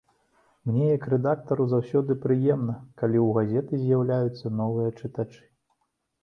[0.67, 5.43] Мне як рэдактару заўжды прыемна, калі ў газеты з'яўляюцца новыя чытачы.